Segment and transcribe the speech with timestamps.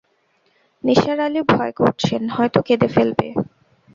[0.83, 3.27] নিসার আলি ভয় করছেন, হয়তো কেঁদে ফেলবে।